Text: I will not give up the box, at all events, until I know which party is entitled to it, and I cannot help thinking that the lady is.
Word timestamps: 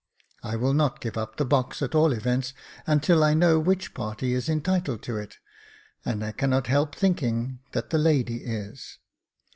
I 0.41 0.55
will 0.55 0.73
not 0.73 0.99
give 0.99 1.15
up 1.15 1.35
the 1.37 1.45
box, 1.45 1.79
at 1.83 1.93
all 1.93 2.11
events, 2.11 2.55
until 2.87 3.23
I 3.23 3.35
know 3.35 3.59
which 3.59 3.93
party 3.93 4.33
is 4.33 4.49
entitled 4.49 5.03
to 5.03 5.17
it, 5.17 5.35
and 6.03 6.25
I 6.25 6.31
cannot 6.31 6.65
help 6.65 6.95
thinking 6.95 7.59
that 7.73 7.91
the 7.91 7.99
lady 7.99 8.37
is. 8.37 8.97